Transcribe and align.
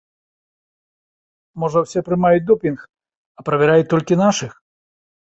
Можа, 1.63 1.77
усе 1.87 1.99
прымаюць 2.07 2.41
допінг, 2.51 2.79
а 3.41 3.47
правяраюць 3.51 3.89
толькі 3.93 4.19
нашых? 4.25 4.51